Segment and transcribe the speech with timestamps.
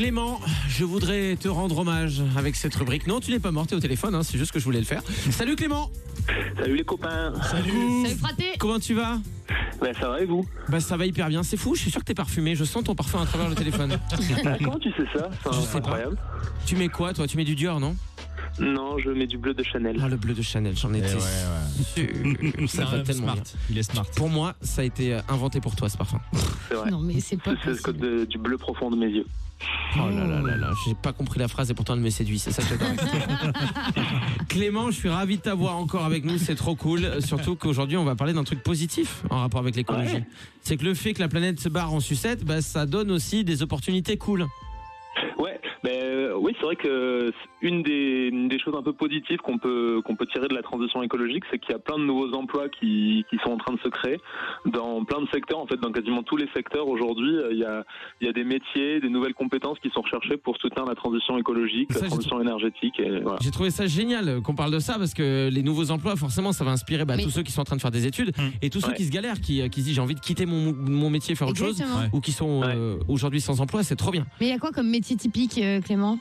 [0.00, 3.06] Clément, je voudrais te rendre hommage avec cette rubrique.
[3.06, 4.86] Non, tu n'es pas mort, t'es au téléphone, hein, c'est juste que je voulais le
[4.86, 5.02] faire.
[5.30, 5.90] Salut Clément
[6.56, 7.34] Salut les copains.
[7.42, 7.70] Salut
[8.06, 9.18] Salut fraté Comment tu vas?
[9.78, 10.46] Ben, ça va et vous?
[10.70, 12.82] Bah ça va hyper bien, c'est fou, je suis sûr que t'es parfumé, je sens
[12.82, 13.98] ton parfum à travers le téléphone.
[14.10, 15.28] Ah, Comment tu sais ça?
[15.44, 15.78] Je sais C'est pas.
[15.80, 16.16] incroyable.
[16.64, 17.26] tu mets quoi toi?
[17.26, 17.94] Tu mets du Dior, non?
[18.58, 19.98] Non, je mets du bleu de Chanel.
[20.02, 21.20] Ah le bleu de Chanel, j'en étais sûr.
[21.94, 22.10] C'est
[22.68, 23.34] Ça un va tellement smart.
[23.34, 23.42] bien.
[23.68, 24.06] Il est smart.
[24.16, 26.20] Pour moi, ça a été euh, inventé pour toi ce parfum.
[26.70, 26.90] C'est vrai.
[26.90, 29.26] Non mais c'est pas C'est du bleu profond de mes yeux.
[29.96, 32.38] Oh là là là là, j'ai pas compris la phrase et pourtant elle me séduit,
[32.38, 32.88] c'est ça que j'adore.
[34.48, 37.20] Clément, je suis ravi de t'avoir encore avec nous, c'est trop cool.
[37.22, 40.14] Surtout qu'aujourd'hui, on va parler d'un truc positif en rapport avec l'écologie.
[40.14, 40.26] Ouais.
[40.62, 43.44] C'est que le fait que la planète se barre en sucette, bah, ça donne aussi
[43.44, 44.46] des opportunités cool.
[45.38, 49.38] Ouais, ben euh, oui, c'est vrai que une des, une des choses un peu positives
[49.38, 52.04] qu'on peut qu'on peut tirer de la transition écologique, c'est qu'il y a plein de
[52.04, 54.18] nouveaux emplois qui, qui sont en train de se créer
[54.66, 55.58] dans plein de secteurs.
[55.58, 57.84] En fait, dans quasiment tous les secteurs aujourd'hui, euh, il y a
[58.20, 61.38] il y a des métiers, des nouvelles compétences qui sont recherchées pour soutenir la transition
[61.38, 63.00] écologique, Ça, la transition énergétique.
[63.22, 63.38] Voilà.
[63.40, 66.64] J'ai trouvé ça génial qu'on parle de ça parce que les nouveaux emplois, forcément, ça
[66.64, 68.42] va inspirer bah, Mais- tous ceux qui sont en train de faire des études Mm.
[68.62, 68.94] et tous ceux Ouais.
[68.94, 71.34] qui se galèrent, qui, euh, qui se disent j'ai envie de quitter mon, mon métier,
[71.34, 71.80] faire autre chose.
[71.80, 72.08] Ouais.
[72.12, 74.26] ou qui sont euh, aujourd'hui sans emploi, c'est trop bien.
[74.40, 76.18] Mais il y a quoi comme métier typique, euh, Clément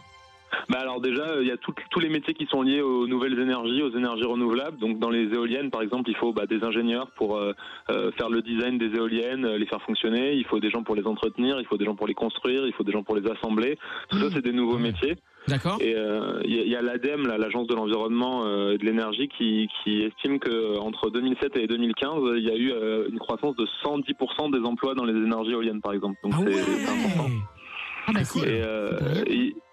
[0.68, 3.06] Bah alors déjà, euh, il y a tout- tous les métiers qui sont liés aux
[3.08, 4.78] nouvelles énergies, aux énergies renouvelables.
[4.80, 7.54] Donc dans les éoliennes, par exemple, il faut bah, des ingénieurs pour euh,
[7.92, 10.34] euh, faire le design des éoliennes, euh, les faire fonctionner.
[10.34, 12.74] Il faut des gens pour les entretenir, il faut des gens pour les construire, il
[12.74, 13.78] faut des gens pour les assembler.
[14.10, 14.82] Tout ça, c'est des nouveaux Ouais.
[14.92, 15.16] métiers.
[15.48, 19.28] D'accord Et euh, il y a- a, l'ADEME, l'agence de l'environnement euh, et de l'énergie,
[19.30, 23.20] qui, qui estime que euh, entre 2007 et 2015, il y a eu euh, une
[23.20, 26.18] croissance de 110% des emplois dans les énergies éoliennes, par exemple.
[26.24, 27.30] Donc Ah c'est ouais c'est important.
[28.08, 28.22] Ah bah.
[28.22, 29.24] Et euh,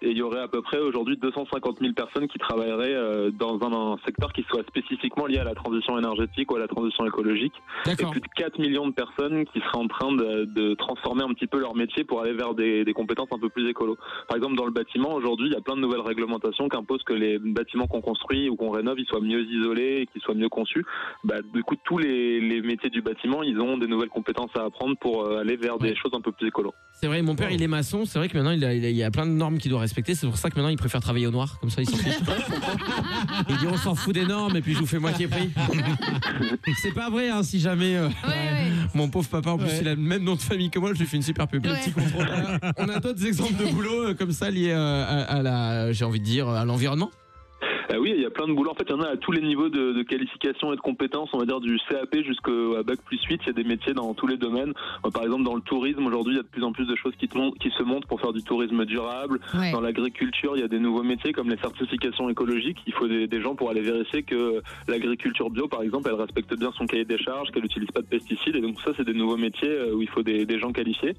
[0.01, 3.59] et- il y aurait à peu près aujourd'hui 250 000 personnes qui travailleraient euh, dans
[3.61, 7.05] un, un secteur qui soit spécifiquement lié à la transition énergétique ou à la transition
[7.05, 7.53] écologique.
[7.87, 11.33] Et plus de 4 millions de personnes qui seraient en train de, de transformer un
[11.33, 13.97] petit peu leur métier pour aller vers des, des compétences un peu plus écolo.
[14.27, 17.03] Par exemple, dans le bâtiment, aujourd'hui, il y a plein de nouvelles réglementations qui imposent
[17.03, 20.35] que les bâtiments qu'on construit ou qu'on rénove, ils soient mieux isolés et qu'ils soient
[20.35, 20.85] mieux conçus.
[21.23, 24.63] Bah, du coup, tous les, les métiers du bâtiment, ils ont des nouvelles compétences à
[24.65, 25.89] apprendre pour euh, aller vers Ouais.
[25.89, 26.73] des choses un peu plus écolo.
[26.93, 28.89] C'est vrai, mon père il est maçon, c'est vrai que maintenant il, a- il a-
[28.89, 30.77] il y a plein de normes qu'il doit respecter, c'est pour ça que maintenant il
[30.77, 32.13] préfère travailler au noir, comme ça il s'en fiche.
[33.49, 35.49] il dit on s'en fout des normes et puis je vous fais moitié prix.
[36.81, 38.71] c'est pas vrai hein, si jamais euh, Ouais, ouais.
[38.93, 39.79] mon pauvre papa en plus Ouais.
[39.81, 41.63] il a le même nom de famille que moi, je lui fais une super pub.
[41.63, 41.93] Petit.
[42.77, 46.05] On a d'autres exemples de boulot euh, comme ça liés euh, à, à la, j'ai
[46.05, 47.09] envie de dire, à l'environnement.
[47.91, 48.71] Euh, oui, il y a plein de boulots.
[48.71, 50.81] En fait, il y en a à tous les niveaux de, de qualification et de
[50.81, 51.29] compétences.
[51.33, 53.41] On va dire du CAP jusqu'à bac plus 8.
[53.43, 54.73] Il y a des métiers dans tous les domaines.
[55.13, 57.13] Par exemple, dans le tourisme, aujourd'hui, il y a de plus en plus de choses
[57.17, 59.39] qui, te montent- qui se montent pour faire du tourisme durable.
[59.53, 59.71] Ouais.
[59.71, 62.77] Dans l'agriculture, il y a des nouveaux métiers comme les certifications écologiques.
[62.87, 66.53] Il faut des, des gens pour aller vérifier que l'agriculture bio, par exemple, elle respecte
[66.57, 68.55] bien son cahier des charges, qu'elle n'utilise pas de pesticides.
[68.55, 71.13] Et donc ça, c'est des nouveaux métiers euh, où il faut des, des gens qualifiés.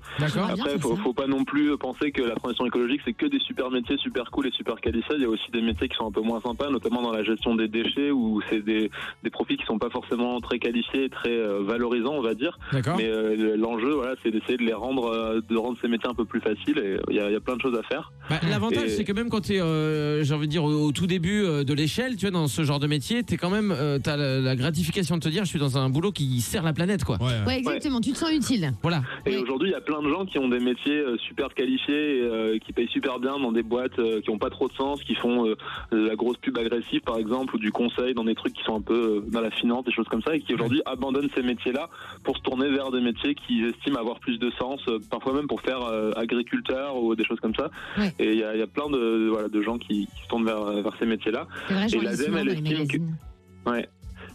[0.45, 3.39] Après, c'est faut, faut pas non plus penser que la transition écologique, c'est que des
[3.41, 5.15] super métiers, super cool et super qualifiés.
[5.17, 7.23] Il y a aussi des métiers qui sont un peu moins sympas, notamment dans la
[7.23, 8.91] gestion des déchets, où c'est des,
[9.23, 12.59] des profils qui sont pas forcément très qualifiés et très euh, valorisants, on va dire.
[12.73, 16.15] Mais euh, l'enjeu, voilà, c'est d'essayer de les rendre, euh, de rendre ces métiers un
[16.15, 16.79] peu plus faciles.
[16.79, 18.13] Et il y a, il y a plein de choses à faire.
[18.29, 20.93] Bah, L'avantage, Et- c'est que même quand tu es, j'ai envie de dire, au, au
[20.93, 23.99] tout début de l'échelle, tu vois, dans ce genre de métier, tu quand même, euh,
[24.05, 26.73] as la, la gratification de te dire, je suis dans un boulot qui sert la
[26.73, 27.17] planète, quoi.
[27.21, 27.47] Ouais, ouais.
[27.47, 28.01] Ouais, exactement.
[28.01, 28.73] Tu te sens utile.
[28.83, 29.03] Voilà.
[29.27, 32.19] Et aujourd'hui, il y a plein de gens qui ont des métiers euh, super qualifiés,
[32.19, 34.73] et, euh, qui payent super bien dans des boîtes euh, qui ont pas trop de
[34.75, 35.55] sens, qui font euh,
[35.93, 38.77] de la grosse pub agressive par exemple, ou du conseil dans des trucs qui sont
[38.77, 41.43] un peu euh, dans la finance, des choses comme ça, et qui aujourd'hui abandonnent ces
[41.43, 41.91] métiers-là
[42.25, 45.47] pour se tourner vers des métiers qu'ils estiment avoir plus de sens, euh, parfois même
[45.47, 47.71] pour faire euh, agriculteur ou des choses comme ça.
[47.99, 48.13] Ouais.
[48.19, 50.29] Et il y a, il y a plein de, voilà, de gens qui, qui se
[50.29, 51.47] tournent vers, vers ces métiers-là.
[51.71, 53.71] Lis l'ADEME, elle estime que-.
[53.71, 53.89] Ouais.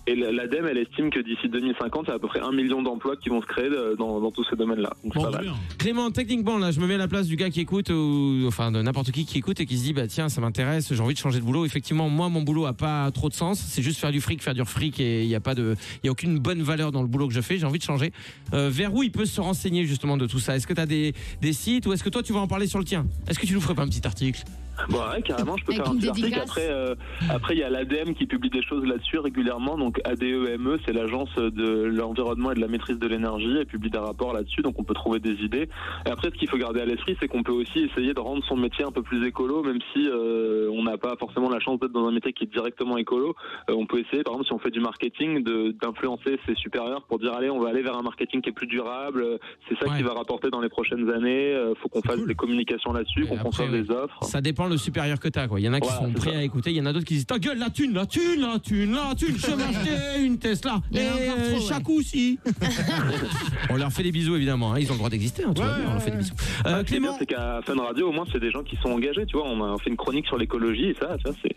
[0.05, 2.81] Et l'ADEME, elle estime que d'ici 2050, il y a à peu près un million
[2.81, 4.91] d'emplois qui vont se créer euh, dans, dans tous ces domaines-là.
[5.05, 5.31] Bon.
[5.77, 8.71] Clément, techniquement, là, je me mets à la place du gars qui écoute, ou enfin
[8.71, 11.13] de n'importe qui qui écoute et qui se dit, bah tiens, ça m'intéresse, j'ai envie
[11.13, 11.65] de changer de boulot.
[11.65, 13.59] Effectivement, moi, mon boulot a pas trop de sens.
[13.59, 16.07] C'est juste faire du fric, faire du fric, et il y a pas de, il
[16.07, 17.57] y a aucune bonne valeur dans le boulot que je fais.
[17.57, 18.11] J'ai envie de changer.
[18.53, 20.57] Euh, vers où il peut se renseigner justement de tout ça?
[20.57, 22.67] Est-ce que tu as des, des sites ou est-ce que toi tu vas en parler
[22.67, 23.05] sur le tien?
[23.29, 24.43] Est-ce que tu nous ferais pas un petit article?
[24.89, 26.39] Bon, ouais, carrément, je peux Avec faire un petit article.
[26.41, 26.95] Après, euh,
[27.29, 29.77] après, il y a l'ADEME qui publie des choses là-dessus régulièrement.
[29.77, 33.55] Donc, ADEME, E, c'est l'agence de l'environnement et de la maîtrise de l'énergie.
[33.59, 35.69] Elle publie des rapports là-dessus, donc on peut trouver des idées.
[36.05, 38.43] Et après, ce qu'il faut garder à l'esprit, c'est qu'on peut aussi essayer de rendre
[38.45, 41.79] son métier un peu plus écolo, même si euh, on n'a pas forcément la chance
[41.79, 43.35] d'être dans un métier qui est directement écolo.
[43.69, 47.03] Euh, on peut essayer, par exemple, si on fait du marketing, de- d'influencer ses supérieurs
[47.03, 49.21] pour dire, allez, on va aller vers un marketing qui est plus durable.
[49.23, 49.37] Euh,
[49.69, 49.97] C'est ça Ouais.
[49.97, 51.53] qui va rapporter dans les prochaines années.
[51.53, 52.27] Euh, faut qu'on fasse cool.
[52.27, 53.81] des communications là-dessus, qu'on conçoive ouais.
[53.81, 54.23] des offres.
[54.23, 55.47] Ça dépend dépend le supérieur que t'as.
[55.47, 55.59] quoi.
[55.59, 56.37] Il y en a qui Voilà, sont prêts ça.
[56.39, 58.41] à écouter, il y en a d'autres qui disent ta gueule, la thune, la thune,
[58.41, 60.81] la thune, la thune, je vais acheter une Tesla.
[60.93, 61.61] Et euh, trop, ouais.
[61.67, 62.39] chaque aussi.
[63.69, 65.61] on leur fait des bisous évidemment, hein, ils ont le droit d'exister, hein, on
[65.93, 66.33] leur fait des bisous.
[66.33, 68.51] Euh, Ah, ce qui est bien, Clément, c'est qu'à Fun Radio, au moins, c'est des
[68.51, 69.47] gens qui sont engagés, tu vois.
[69.47, 71.53] On a fait une chronique sur l'écologie et ça, ça c'est.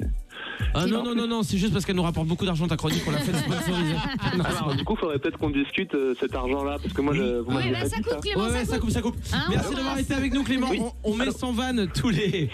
[0.74, 3.02] Ah non, non, non, non, c'est juste parce qu'elle nous rapporte beaucoup d'argent ta chronique,
[3.06, 3.92] on l'a fait sponsoriser.
[3.94, 7.14] Non, c'est Alors, du coup, faudrait peut-être qu'on discute euh, cet argent-là, parce que moi,
[7.14, 8.90] je, vous Ouais, bah, pas ça dit coupe, Clément, Ouais, ouais, ça ça coupe.
[8.90, 9.16] ça coupe.
[9.32, 10.02] Hein, Merci on d'avoir passe.
[10.04, 10.68] été avec nous, Clément.
[10.70, 10.80] Oui.
[10.80, 12.48] On, on met sans vanne tous les,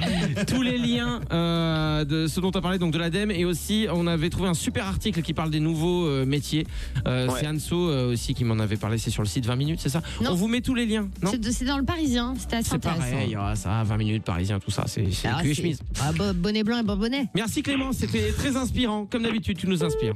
[0.48, 3.30] tous les liens euh, de ce dont tu as parlé, donc de l'ADEME.
[3.30, 6.66] Et aussi, on avait trouvé un super article qui parle des nouveaux euh, métiers.
[7.06, 7.38] Euh, Ouais.
[7.40, 8.98] C'est Anso euh, aussi qui m'en avait parlé.
[8.98, 10.02] C'est sur le site 20 minutes, c'est ça?
[10.20, 10.30] Non.
[10.32, 11.08] On vous met tous les liens.
[11.22, 11.30] Non?
[11.30, 13.00] C'est c'est dans le Parisien, c'était assez C'est intéressant.
[13.10, 14.84] pareil, ah, ça, 20 minutes, parisien, tout ça.
[14.86, 15.80] C'est c'est Ah, cul et c'est- chemise.
[16.00, 17.26] Ah, bo- bonnet blanc et bonnet.
[17.34, 19.06] Merci Clément, c'était très inspirant.
[19.06, 20.14] Comme d'habitude, tu nous inspires.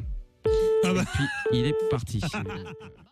[0.84, 1.02] Ah bah.
[1.02, 2.20] Et puis, il est parti.